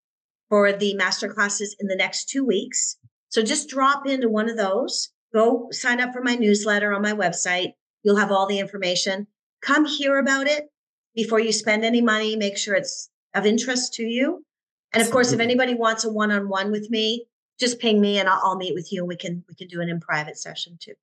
[0.50, 2.98] for the master classes in the next two weeks.
[3.30, 5.10] So just drop into one of those.
[5.32, 7.72] Go sign up for my newsletter on my website.
[8.02, 9.28] You'll have all the information.
[9.62, 10.68] Come hear about it
[11.14, 12.36] before you spend any money.
[12.36, 14.44] Make sure it's of interest to you.
[14.92, 17.26] And of course, if anybody wants a one-on-one with me,
[17.60, 19.80] just ping me and I'll, I'll meet with you and we can we can do
[19.80, 20.94] it in private session too.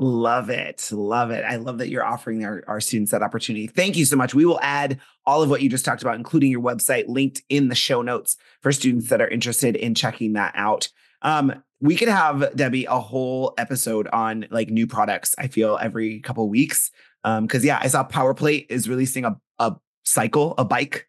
[0.00, 0.88] Love it.
[0.92, 1.44] Love it.
[1.44, 3.66] I love that you're offering our, our students that opportunity.
[3.66, 4.32] Thank you so much.
[4.32, 7.68] We will add all of what you just talked about, including your website, linked in
[7.68, 10.88] the show notes for students that are interested in checking that out.
[11.22, 15.34] Um, we could have Debbie a whole episode on like new products.
[15.36, 16.92] I feel every couple weeks.
[17.24, 19.74] Um, because yeah, I saw PowerPlate is releasing a a
[20.04, 21.08] cycle, a bike,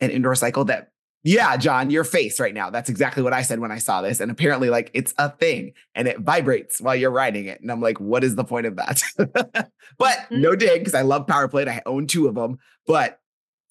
[0.00, 0.89] an indoor cycle that
[1.22, 2.70] yeah, John, your face right now.
[2.70, 4.20] That's exactly what I said when I saw this.
[4.20, 7.60] And apparently, like, it's a thing and it vibrates while you're riding it.
[7.60, 9.02] And I'm like, what is the point of that?
[9.98, 10.40] but mm-hmm.
[10.40, 11.68] no dig, because I love PowerPlate.
[11.68, 12.58] I own two of them.
[12.86, 13.20] But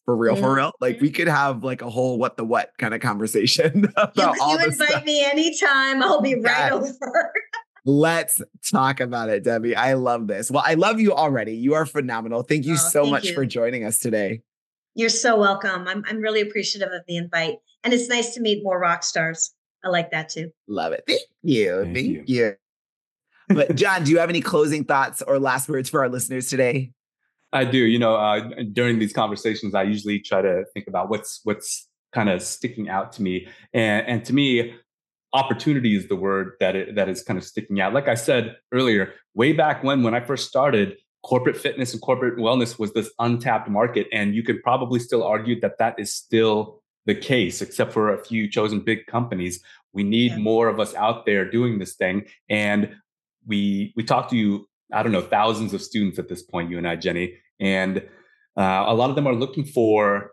[0.05, 2.93] for real, for real, like, we could have like a whole what the what kind
[2.93, 5.05] of conversation about you, all you invite stuff.
[5.05, 6.03] me anytime.
[6.03, 6.73] I'll be right yes.
[6.73, 7.33] over.
[7.85, 8.41] Let's
[8.71, 9.75] talk about it, Debbie.
[9.75, 10.51] I love this.
[10.51, 11.55] Well, I love you already.
[11.55, 12.43] You are phenomenal.
[12.43, 13.33] Thank you oh, so thank much you.
[13.33, 14.41] for joining us today.
[14.99, 15.87] You're so welcome.
[15.87, 17.59] I'm I'm really appreciative of the invite.
[17.85, 19.53] And it's nice to meet more rock stars.
[19.81, 20.51] I like that too.
[20.67, 21.05] Love it.
[21.07, 21.83] Thank you.
[21.83, 22.23] Thank, Thank you.
[22.27, 22.55] you.
[23.47, 26.91] but John, do you have any closing thoughts or last words for our listeners today?
[27.53, 27.77] I do.
[27.77, 32.27] You know, uh, during these conversations, I usually try to think about what's what's kind
[32.27, 34.75] of sticking out to me, and and to me,
[35.31, 37.93] opportunity is the word that it, that is kind of sticking out.
[37.93, 42.37] Like I said earlier, way back when when I first started, corporate fitness and corporate
[42.37, 44.07] wellness was this untapped market.
[44.13, 48.23] And you could probably still argue that that is still the case, except for a
[48.23, 49.61] few chosen big companies.
[49.93, 50.37] We need yeah.
[50.37, 52.25] more of us out there doing this thing.
[52.49, 52.95] And
[53.45, 54.67] we we talk to you.
[54.93, 56.69] I don't know thousands of students at this point.
[56.71, 57.97] You and I, Jenny, and
[58.57, 60.31] uh, a lot of them are looking for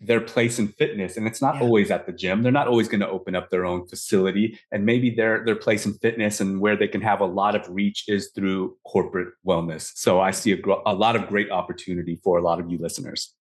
[0.00, 1.62] their place in fitness and it's not yeah.
[1.62, 2.42] always at the gym.
[2.42, 5.86] They're not always going to open up their own facility and maybe their their place
[5.86, 9.92] in fitness and where they can have a lot of reach is through corporate wellness.
[9.94, 13.34] So i see a, a lot of great opportunity for a lot of you listeners.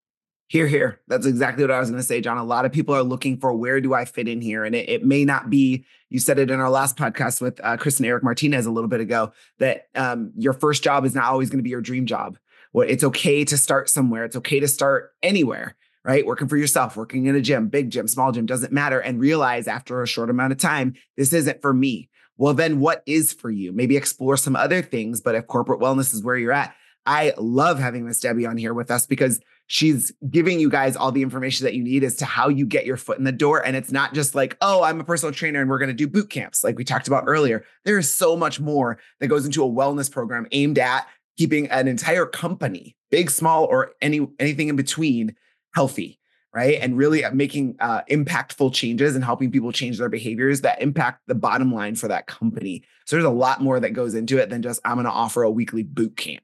[0.47, 1.01] Here here.
[1.07, 2.37] That's exactly what i was going to say john.
[2.37, 4.63] A lot of people are looking for where do i fit in here?
[4.63, 7.75] And it, it may not be you said it in our last podcast with uh,
[7.75, 11.25] chris and eric martinez a little bit ago that um, your first job is not
[11.25, 12.37] always going to be your dream job.
[12.71, 14.23] Well, it's okay to start somewhere.
[14.25, 15.75] It's okay to start anywhere
[16.05, 16.25] right?
[16.25, 18.99] Working for yourself, working in a gym, big gym, small gym, doesn't matter.
[18.99, 22.09] And realize after a short amount of time, this isn't for me.
[22.37, 23.71] Well, then what is for you?
[23.71, 25.19] Maybe explore some other things.
[25.19, 26.75] But if corporate wellness is where you're at,
[27.07, 31.11] I love having Miss Debbie on here with us because she's giving you guys all
[31.11, 33.65] the information that you need as to how you get your foot in the door.
[33.65, 36.07] And it's not just like, oh, I'm a personal trainer and we're going to do
[36.07, 37.63] boot camps, like we talked about earlier.
[37.83, 41.87] There is so much more that goes into a wellness program aimed at keeping an
[41.87, 45.35] entire company, big, small, or any anything in between,
[45.75, 46.19] healthy,
[46.53, 46.79] right?
[46.81, 51.21] And really uh, making uh, impactful changes and helping people change their behaviors that impact
[51.27, 52.83] the bottom line for that company.
[53.05, 55.43] So there's a lot more that goes into it than just I'm going to offer
[55.43, 56.43] a weekly boot camp.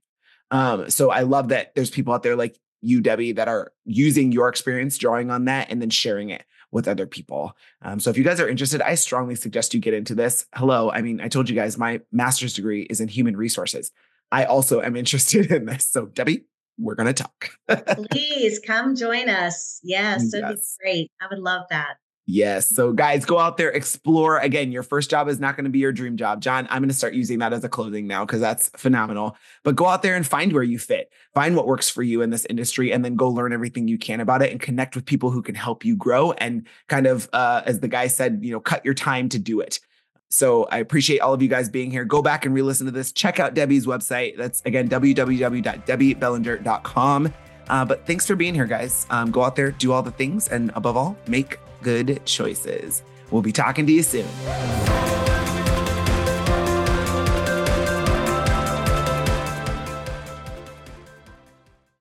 [0.51, 4.32] Um, so I love that there's people out there like you, Debbie, that are using
[4.34, 7.55] your experience, drawing on that, and then sharing it with other people.
[7.82, 10.45] Um, so if you guys are interested, I strongly suggest you get into this.
[10.55, 13.91] Hello, I mean, I told you guys my master's degree is in human resources.
[14.32, 15.86] I also am interested in this.
[15.86, 16.45] So Debbie,
[16.82, 17.49] we're going to talk.
[18.11, 19.79] Please come join us.
[19.91, 20.77] Yes, that'd yes.
[20.79, 21.11] be great.
[21.21, 21.95] I would love that.
[22.27, 22.69] Yes.
[22.69, 24.38] So, guys, go out there, explore.
[24.38, 26.41] Again, your first job is not going to be your dream job.
[26.41, 29.36] John, I'm going to start using that as a clothing now because that's phenomenal.
[29.63, 32.29] But go out there and find where you fit, find what works for you in
[32.29, 35.32] this industry, and then go learn everything you can about it and connect with people
[35.32, 38.59] who can help you grow and kind of, uh, as the guy said, you know,
[38.59, 39.79] cut your time to do it.
[40.32, 42.05] So I appreciate all of you guys being here.
[42.05, 43.11] Go back and re-listen to this.
[43.11, 44.38] Check out Debbie's website.
[44.38, 47.34] That's again www.debbiebellenger.com.
[47.69, 49.05] Uh, but thanks for being here, guys.
[49.09, 53.03] Um, go out there, do all the things, and above all, make good choices.
[53.29, 54.27] We'll be talking to you soon.